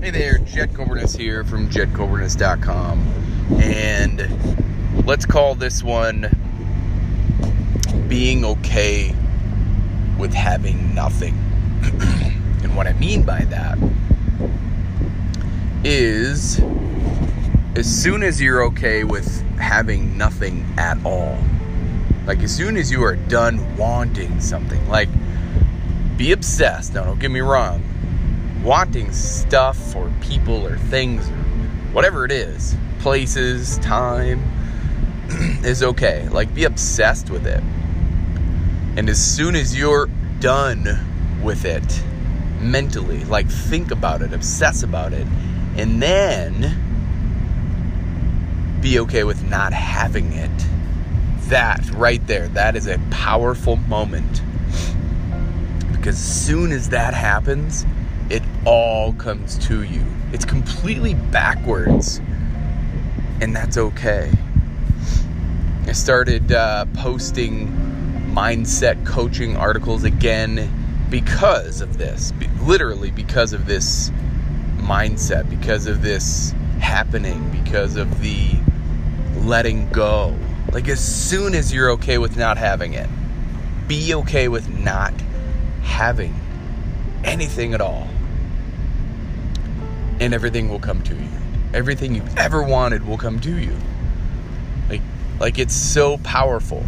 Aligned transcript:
Hey 0.00 0.08
there, 0.08 0.38
Jet 0.38 0.70
Coburnus 0.70 1.14
here 1.14 1.44
from 1.44 1.68
jetcoburnus.com. 1.68 3.06
And 3.60 5.06
let's 5.06 5.26
call 5.26 5.54
this 5.54 5.82
one 5.82 6.30
being 8.08 8.42
okay 8.46 9.14
with 10.18 10.32
having 10.32 10.94
nothing. 10.94 11.34
and 12.62 12.74
what 12.74 12.86
I 12.86 12.94
mean 12.94 13.24
by 13.24 13.40
that 13.40 13.76
is 15.84 16.62
as 17.76 17.84
soon 17.84 18.22
as 18.22 18.40
you're 18.40 18.64
okay 18.68 19.04
with 19.04 19.42
having 19.58 20.16
nothing 20.16 20.66
at 20.78 20.96
all, 21.04 21.36
like 22.26 22.38
as 22.38 22.56
soon 22.56 22.78
as 22.78 22.90
you 22.90 23.02
are 23.02 23.16
done 23.16 23.76
wanting 23.76 24.40
something, 24.40 24.88
like 24.88 25.10
be 26.16 26.32
obsessed. 26.32 26.94
Now, 26.94 27.04
don't 27.04 27.18
get 27.18 27.30
me 27.30 27.40
wrong 27.40 27.84
wanting 28.62 29.12
stuff 29.12 29.96
or 29.96 30.12
people 30.20 30.66
or 30.66 30.76
things 30.76 31.28
or 31.28 31.34
whatever 31.92 32.24
it 32.24 32.32
is, 32.32 32.76
places, 33.00 33.78
time, 33.78 34.40
is 35.64 35.82
okay. 35.82 36.28
Like, 36.28 36.54
be 36.54 36.64
obsessed 36.64 37.30
with 37.30 37.46
it. 37.46 37.62
And 38.96 39.08
as 39.08 39.24
soon 39.24 39.54
as 39.54 39.76
you're 39.76 40.08
done 40.40 40.86
with 41.42 41.64
it 41.64 42.02
mentally, 42.60 43.24
like, 43.24 43.48
think 43.48 43.90
about 43.90 44.22
it, 44.22 44.32
obsess 44.32 44.82
about 44.82 45.12
it, 45.12 45.26
and 45.76 46.02
then 46.02 46.76
be 48.80 48.98
okay 49.00 49.24
with 49.24 49.42
not 49.48 49.72
having 49.72 50.32
it. 50.32 50.50
That 51.48 51.88
right 51.92 52.24
there, 52.26 52.48
that 52.48 52.76
is 52.76 52.86
a 52.86 52.98
powerful 53.10 53.76
moment. 53.76 54.42
Because 55.92 56.14
as 56.14 56.46
soon 56.46 56.72
as 56.72 56.90
that 56.90 57.14
happens, 57.14 57.84
it 58.30 58.44
all 58.64 59.12
comes 59.14 59.58
to 59.66 59.82
you. 59.82 60.04
It's 60.32 60.44
completely 60.44 61.14
backwards, 61.14 62.18
and 63.40 63.54
that's 63.54 63.76
okay. 63.76 64.30
I 65.86 65.92
started 65.92 66.52
uh, 66.52 66.86
posting 66.94 67.66
mindset 68.32 69.04
coaching 69.04 69.56
articles 69.56 70.04
again 70.04 70.72
because 71.10 71.80
of 71.80 71.98
this, 71.98 72.32
literally 72.62 73.10
because 73.10 73.52
of 73.52 73.66
this 73.66 74.10
mindset, 74.76 75.50
because 75.50 75.88
of 75.88 76.00
this 76.00 76.54
happening, 76.78 77.50
because 77.50 77.96
of 77.96 78.22
the 78.22 78.52
letting 79.38 79.88
go. 79.90 80.36
Like, 80.70 80.86
as 80.86 81.00
soon 81.00 81.56
as 81.56 81.74
you're 81.74 81.90
okay 81.92 82.18
with 82.18 82.36
not 82.36 82.58
having 82.58 82.92
it, 82.92 83.08
be 83.88 84.14
okay 84.14 84.46
with 84.46 84.68
not 84.78 85.12
having 85.82 86.32
anything 87.24 87.74
at 87.74 87.80
all 87.80 88.06
and 90.20 90.32
everything 90.32 90.68
will 90.68 90.78
come 90.78 91.02
to 91.02 91.14
you. 91.14 91.28
Everything 91.74 92.14
you've 92.14 92.38
ever 92.38 92.62
wanted 92.62 93.06
will 93.06 93.18
come 93.18 93.40
to 93.40 93.56
you. 93.56 93.76
Like 94.88 95.02
like 95.40 95.58
it's 95.58 95.74
so 95.74 96.18
powerful. 96.18 96.84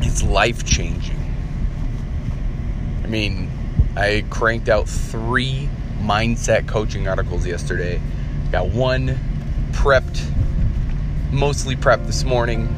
It's 0.00 0.22
life-changing. 0.22 1.18
I 3.02 3.06
mean, 3.06 3.50
I 3.96 4.24
cranked 4.30 4.68
out 4.68 4.88
3 4.88 5.68
mindset 6.00 6.68
coaching 6.68 7.08
articles 7.08 7.46
yesterday. 7.46 8.00
Got 8.50 8.68
one 8.68 9.18
prepped 9.72 10.32
mostly 11.32 11.74
prepped 11.74 12.06
this 12.06 12.24
morning. 12.24 12.68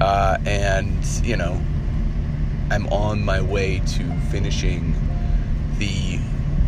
Uh, 0.00 0.38
and, 0.44 1.04
you 1.22 1.36
know, 1.36 1.60
I'm 2.70 2.86
on 2.88 3.22
my 3.22 3.40
way 3.40 3.80
to 3.80 4.20
finishing 4.30 4.94
the 5.78 6.18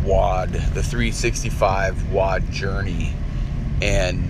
WOD, 0.07 0.53
the 0.53 0.81
365 0.81 2.13
WOD 2.13 2.49
journey. 2.49 3.13
And 3.81 4.29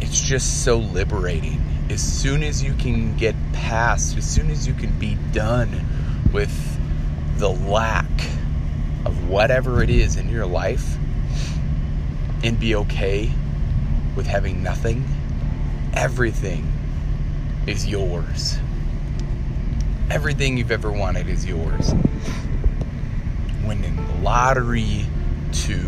it's 0.00 0.20
just 0.22 0.64
so 0.64 0.78
liberating. 0.78 1.60
As 1.90 2.02
soon 2.02 2.42
as 2.42 2.62
you 2.62 2.72
can 2.74 3.14
get 3.16 3.34
past, 3.52 4.16
as 4.16 4.28
soon 4.28 4.50
as 4.50 4.66
you 4.66 4.72
can 4.72 4.98
be 4.98 5.16
done 5.32 5.84
with 6.32 6.50
the 7.38 7.50
lack 7.50 8.10
of 9.04 9.28
whatever 9.28 9.82
it 9.82 9.90
is 9.90 10.16
in 10.16 10.30
your 10.30 10.46
life 10.46 10.96
and 12.42 12.58
be 12.58 12.74
okay 12.74 13.30
with 14.16 14.26
having 14.26 14.62
nothing, 14.62 15.04
everything 15.92 16.72
is 17.66 17.86
yours. 17.86 18.58
Everything 20.10 20.56
you've 20.56 20.70
ever 20.70 20.90
wanted 20.90 21.28
is 21.28 21.44
yours. 21.44 21.92
Winning 23.66 23.94
the 23.96 24.14
lottery, 24.22 25.06
to, 25.52 25.78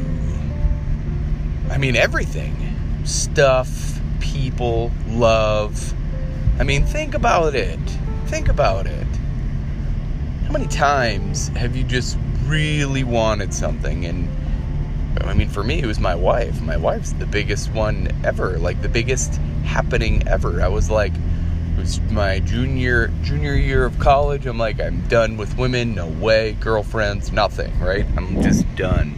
I 1.71 1.79
mean, 1.79 1.97
everything 1.97 2.57
stuff, 3.05 3.99
people, 4.21 4.91
love. 5.09 5.95
I 6.59 6.65
mean, 6.65 6.85
think 6.85 7.15
about 7.15 7.55
it. 7.55 7.79
Think 8.27 8.49
about 8.49 8.87
it. 8.87 9.07
How 10.45 10.53
many 10.53 10.67
times 10.67 11.49
have 11.49 11.77
you 11.77 11.85
just 11.85 12.19
really 12.45 13.05
wanted 13.05 13.55
something? 13.55 14.05
And 14.05 14.29
I 15.23 15.35
mean, 15.35 15.49
for 15.49 15.63
me, 15.63 15.81
it 15.81 15.87
was 15.87 15.99
my 16.01 16.15
wife. 16.15 16.61
My 16.61 16.77
wife's 16.77 17.13
the 17.13 17.27
biggest 17.27 17.73
one 17.73 18.09
ever, 18.25 18.59
like 18.59 18.83
the 18.83 18.89
biggest 18.89 19.37
happening 19.65 20.27
ever. 20.29 20.63
I 20.63 20.69
was 20.69 20.91
like, 20.91 21.13
it 21.13 21.79
was 21.79 22.01
my 22.11 22.41
junior 22.41 23.09
junior 23.23 23.55
year 23.55 23.85
of 23.85 23.99
college. 23.99 24.47
I'm 24.47 24.59
like, 24.59 24.81
I'm 24.81 25.07
done 25.09 25.37
with 25.37 25.57
women. 25.57 25.95
No 25.95 26.09
way, 26.09 26.53
girlfriends, 26.61 27.33
nothing. 27.33 27.79
Right? 27.81 28.07
I'm 28.17 28.43
just 28.43 28.67
done. 28.77 29.15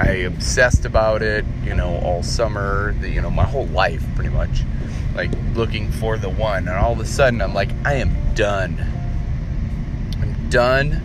I 0.00 0.12
obsessed 0.24 0.86
about 0.86 1.20
it, 1.20 1.44
you 1.62 1.74
know, 1.74 2.00
all 2.02 2.22
summer, 2.22 2.94
the, 3.00 3.10
you 3.10 3.20
know, 3.20 3.28
my 3.28 3.44
whole 3.44 3.66
life 3.66 4.02
pretty 4.14 4.30
much. 4.30 4.62
Like 5.14 5.30
looking 5.54 5.90
for 5.92 6.16
the 6.16 6.30
one. 6.30 6.68
And 6.68 6.76
all 6.78 6.92
of 6.92 7.00
a 7.00 7.04
sudden, 7.04 7.42
I'm 7.42 7.52
like, 7.52 7.68
I 7.84 7.94
am 7.94 8.34
done. 8.34 8.82
I'm 10.18 10.48
done 10.48 11.02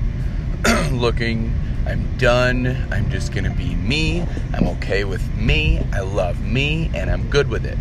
looking. 0.91 1.53
I'm 1.85 2.17
done. 2.17 2.87
I'm 2.89 3.11
just 3.11 3.33
going 3.33 3.43
to 3.43 3.49
be 3.49 3.75
me. 3.75 4.25
I'm 4.53 4.67
okay 4.69 5.03
with 5.03 5.35
me. 5.35 5.85
I 5.91 5.99
love 5.99 6.41
me. 6.41 6.89
And 6.93 7.11
I'm 7.11 7.29
good 7.29 7.49
with 7.49 7.65
it. 7.65 7.77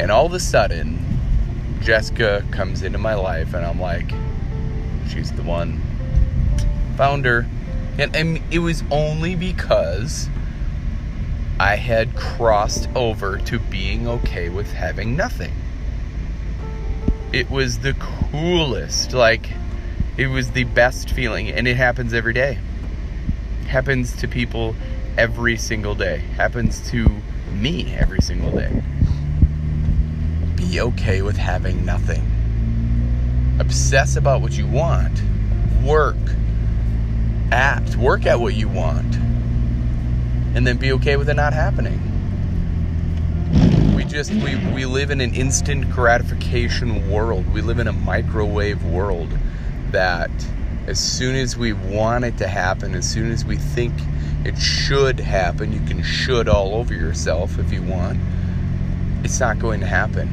And 0.00 0.10
all 0.10 0.26
of 0.26 0.32
a 0.32 0.40
sudden, 0.40 0.98
Jessica 1.82 2.44
comes 2.50 2.82
into 2.82 2.98
my 2.98 3.14
life, 3.14 3.54
and 3.54 3.64
I'm 3.64 3.80
like, 3.80 4.10
she's 5.08 5.30
the 5.32 5.42
one. 5.42 5.80
Found 6.96 7.24
her. 7.26 7.46
And, 7.98 8.16
and 8.16 8.40
it 8.50 8.60
was 8.60 8.82
only 8.90 9.34
because 9.34 10.28
I 11.60 11.76
had 11.76 12.16
crossed 12.16 12.88
over 12.94 13.38
to 13.38 13.58
being 13.58 14.08
okay 14.08 14.48
with 14.48 14.72
having 14.72 15.16
nothing. 15.16 15.52
It 17.32 17.50
was 17.50 17.78
the 17.80 17.94
coolest. 17.94 19.12
Like, 19.12 19.50
it 20.16 20.26
was 20.26 20.50
the 20.52 20.64
best 20.64 21.10
feeling. 21.10 21.50
And 21.50 21.68
it 21.68 21.76
happens 21.76 22.14
every 22.14 22.32
day. 22.32 22.58
happens 23.68 24.16
to 24.16 24.28
people 24.28 24.74
every 25.16 25.56
single 25.56 25.94
day. 25.94 26.18
Happens 26.36 26.90
to 26.90 27.08
me 27.52 27.94
every 27.94 28.20
single 28.20 28.50
day. 28.50 28.82
Be 30.56 30.80
okay 30.80 31.22
with 31.22 31.36
having 31.36 31.84
nothing. 31.84 32.26
Obsess 33.58 34.16
about 34.16 34.40
what 34.40 34.52
you 34.52 34.66
want. 34.66 35.22
Work. 35.82 36.16
Act. 37.52 37.96
Work 37.96 38.26
at 38.26 38.40
what 38.40 38.54
you 38.54 38.68
want 38.68 39.16
and 40.54 40.66
then 40.66 40.76
be 40.76 40.92
okay 40.92 41.16
with 41.16 41.28
it 41.28 41.34
not 41.34 41.52
happening. 41.52 42.00
We 43.94 44.04
just 44.04 44.32
we, 44.32 44.56
we 44.72 44.84
live 44.84 45.10
in 45.10 45.20
an 45.20 45.34
instant 45.34 45.90
gratification 45.90 47.10
world. 47.10 47.46
We 47.52 47.62
live 47.62 47.78
in 47.78 47.88
a 47.88 47.92
microwave 47.92 48.84
world 48.84 49.30
that 49.90 50.30
as 50.86 50.98
soon 50.98 51.36
as 51.36 51.56
we 51.56 51.72
want 51.72 52.24
it 52.24 52.36
to 52.38 52.48
happen, 52.48 52.94
as 52.94 53.08
soon 53.08 53.30
as 53.30 53.44
we 53.44 53.56
think 53.56 53.94
it 54.44 54.58
should 54.58 55.20
happen, 55.20 55.72
you 55.72 55.80
can 55.80 56.02
should 56.02 56.48
all 56.48 56.74
over 56.74 56.92
yourself 56.92 57.58
if 57.58 57.72
you 57.72 57.82
want. 57.82 58.18
It's 59.24 59.40
not 59.40 59.58
going 59.58 59.80
to 59.80 59.86
happen. 59.86 60.28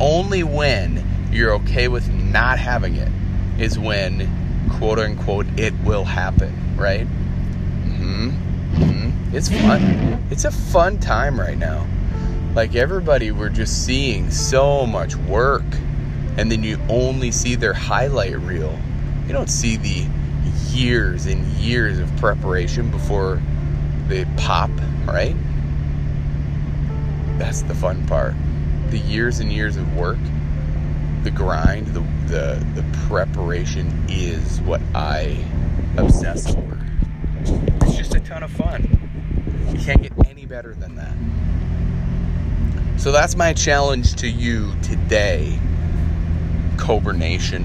Only 0.00 0.42
when 0.42 1.04
you're 1.32 1.54
okay 1.54 1.88
with 1.88 2.08
not 2.12 2.58
having 2.58 2.96
it 2.96 3.10
is 3.58 3.78
when 3.78 4.39
quote 4.70 4.98
unquote 4.98 5.46
it 5.58 5.74
will 5.84 6.04
happen, 6.04 6.52
right? 6.76 7.06
Mhm. 7.86 8.32
Mm-hmm. 8.74 9.36
It's 9.36 9.48
fun. 9.48 10.26
It's 10.30 10.44
a 10.44 10.50
fun 10.50 10.98
time 10.98 11.38
right 11.38 11.58
now. 11.58 11.86
Like 12.54 12.74
everybody, 12.74 13.30
we're 13.30 13.48
just 13.48 13.84
seeing 13.84 14.30
so 14.30 14.86
much 14.86 15.14
work, 15.16 15.64
and 16.36 16.50
then 16.50 16.62
you 16.64 16.78
only 16.88 17.30
see 17.30 17.54
their 17.54 17.74
highlight 17.74 18.38
reel. 18.40 18.76
You 19.26 19.32
don't 19.32 19.50
see 19.50 19.76
the 19.76 20.06
years 20.70 21.26
and 21.26 21.46
years 21.58 21.98
of 21.98 22.14
preparation 22.16 22.90
before 22.90 23.40
they 24.08 24.24
pop, 24.36 24.70
right? 25.06 25.36
That's 27.38 27.62
the 27.62 27.74
fun 27.74 28.06
part. 28.06 28.34
The 28.90 28.98
years 28.98 29.40
and 29.40 29.52
years 29.52 29.76
of 29.76 29.96
work, 29.96 30.18
the 31.24 31.30
grind, 31.30 31.86
the 31.88 32.00
the, 32.30 32.64
the 32.76 32.84
preparation 33.08 34.04
is 34.08 34.60
what 34.60 34.80
I 34.94 35.44
obsess 35.96 36.54
over 36.54 36.78
It's 37.82 37.96
just 37.96 38.14
a 38.14 38.20
ton 38.20 38.44
of 38.44 38.52
fun. 38.52 38.88
You 39.72 39.80
can't 39.80 40.00
get 40.00 40.12
any 40.28 40.46
better 40.46 40.74
than 40.74 40.94
that. 40.94 41.12
So 43.00 43.10
that's 43.10 43.34
my 43.34 43.52
challenge 43.52 44.14
to 44.16 44.28
you 44.28 44.72
today, 44.82 45.58
Cobra 46.76 47.16
Nation. 47.16 47.64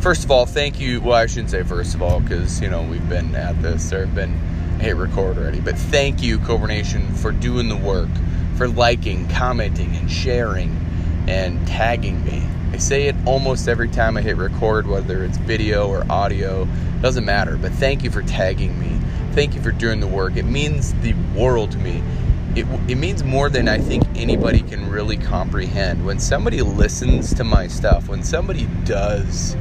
First 0.00 0.24
of 0.24 0.30
all, 0.30 0.46
thank 0.46 0.80
you. 0.80 1.00
Well, 1.00 1.16
I 1.16 1.26
shouldn't 1.26 1.50
say 1.50 1.64
first 1.64 1.94
of 1.94 2.02
all 2.02 2.20
because, 2.20 2.60
you 2.62 2.70
know, 2.70 2.82
we've 2.82 3.08
been 3.08 3.34
at 3.34 3.60
this. 3.60 3.90
There 3.90 4.06
have 4.06 4.14
been 4.14 4.32
hit 4.78 4.96
record 4.96 5.36
already. 5.36 5.60
But 5.60 5.76
thank 5.76 6.22
you, 6.22 6.38
Cobra 6.38 6.68
Nation, 6.68 7.12
for 7.14 7.32
doing 7.32 7.68
the 7.68 7.76
work, 7.76 8.08
for 8.56 8.68
liking, 8.68 9.28
commenting, 9.28 9.94
and 9.96 10.10
sharing, 10.10 10.74
and 11.28 11.64
tagging 11.66 12.24
me. 12.24 12.42
I 12.72 12.78
say 12.78 13.06
it 13.08 13.16
almost 13.26 13.68
every 13.68 13.88
time 13.88 14.16
I 14.16 14.22
hit 14.22 14.36
record, 14.36 14.86
whether 14.86 15.24
it's 15.24 15.36
video 15.38 15.88
or 15.88 16.04
audio, 16.10 16.66
doesn't 17.00 17.24
matter. 17.24 17.56
But 17.56 17.72
thank 17.72 18.02
you 18.02 18.10
for 18.10 18.22
tagging 18.22 18.78
me. 18.80 18.98
Thank 19.32 19.54
you 19.54 19.60
for 19.60 19.72
doing 19.72 20.00
the 20.00 20.06
work. 20.06 20.36
It 20.36 20.44
means 20.44 20.94
the 20.94 21.14
world 21.36 21.70
to 21.72 21.78
me 21.78 22.02
it, 22.58 22.66
it 22.88 22.96
means 22.96 23.22
more 23.22 23.48
than 23.48 23.68
I 23.68 23.78
think 23.78 24.04
anybody 24.16 24.62
can 24.62 24.90
really 24.90 25.16
comprehend. 25.16 26.04
When 26.04 26.18
somebody 26.18 26.60
listens 26.62 27.32
to 27.34 27.44
my 27.44 27.68
stuff, 27.68 28.08
when 28.08 28.24
somebody 28.24 28.66
does 28.84 29.54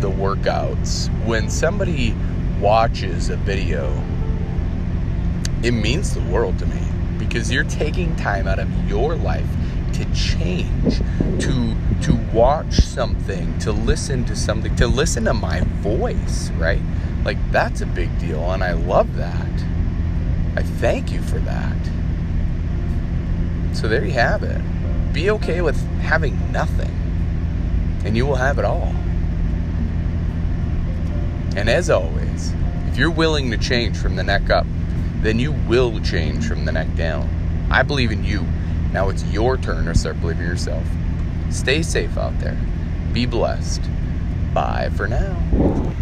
the 0.00 0.10
workouts, 0.10 1.08
when 1.24 1.48
somebody 1.48 2.16
watches 2.60 3.28
a 3.28 3.36
video, 3.36 3.90
it 5.62 5.72
means 5.72 6.14
the 6.14 6.22
world 6.22 6.58
to 6.58 6.66
me 6.66 6.80
because 7.18 7.52
you're 7.52 7.64
taking 7.64 8.16
time 8.16 8.48
out 8.48 8.58
of 8.58 8.88
your 8.88 9.14
life 9.14 9.46
to 9.94 10.04
change, 10.14 10.98
to 11.40 11.76
to 12.02 12.14
watch 12.32 12.80
something, 12.80 13.58
to 13.60 13.72
listen 13.72 14.24
to 14.24 14.34
something, 14.34 14.74
to 14.76 14.86
listen 14.86 15.24
to 15.24 15.34
my 15.34 15.60
voice, 15.80 16.50
right? 16.52 16.82
Like 17.24 17.38
that's 17.52 17.80
a 17.80 17.86
big 17.86 18.18
deal 18.18 18.52
and 18.52 18.64
I 18.64 18.72
love 18.72 19.16
that. 19.16 19.64
I 20.56 20.62
thank 20.62 21.12
you 21.12 21.22
for 21.22 21.38
that. 21.40 21.76
So 23.74 23.88
there 23.88 24.04
you 24.04 24.12
have 24.12 24.42
it. 24.42 24.60
Be 25.12 25.30
okay 25.30 25.62
with 25.62 25.76
having 26.00 26.52
nothing, 26.52 26.90
and 28.04 28.16
you 28.16 28.26
will 28.26 28.36
have 28.36 28.58
it 28.58 28.64
all. 28.64 28.94
And 31.56 31.68
as 31.68 31.90
always, 31.90 32.52
if 32.88 32.96
you're 32.96 33.10
willing 33.10 33.50
to 33.50 33.58
change 33.58 33.96
from 33.96 34.16
the 34.16 34.22
neck 34.22 34.50
up, 34.50 34.66
then 35.20 35.38
you 35.38 35.52
will 35.52 36.00
change 36.00 36.46
from 36.46 36.64
the 36.64 36.72
neck 36.72 36.94
down. 36.96 37.28
I 37.70 37.82
believe 37.82 38.10
in 38.10 38.24
you. 38.24 38.46
Now 38.92 39.08
it's 39.08 39.24
your 39.24 39.56
turn 39.56 39.86
to 39.86 39.94
start 39.94 40.20
believing 40.20 40.46
yourself. 40.46 40.84
Stay 41.50 41.82
safe 41.82 42.16
out 42.18 42.38
there. 42.40 42.58
Be 43.12 43.26
blessed. 43.26 43.82
Bye 44.52 44.90
for 44.94 45.08
now. 45.08 45.94